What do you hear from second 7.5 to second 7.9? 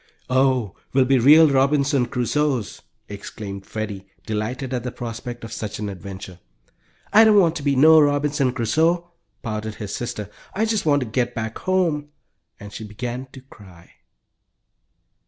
to be